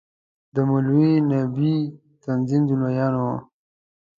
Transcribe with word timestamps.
د 0.53 0.55
مولوي 0.69 1.11
نبي 1.31 1.75
تنظیم 2.23 2.61
د 2.67 2.71
ملايانو 2.79 3.19
وو. 3.27 3.37